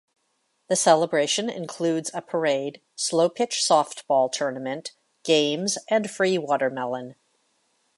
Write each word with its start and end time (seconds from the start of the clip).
The 0.67 0.75
celebration 0.75 1.47
includes 1.47 2.09
a 2.15 2.23
parade, 2.23 2.81
slow 2.95 3.29
pitch 3.29 3.63
softball 3.63 4.31
tournament, 4.31 4.93
games 5.23 5.77
and 5.91 6.09
free 6.09 6.39
watermelon. 6.39 7.13